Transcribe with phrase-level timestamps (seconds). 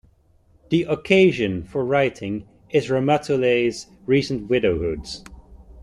[0.69, 5.07] The occasion for writing is Ramatoulaye's recent widowhood.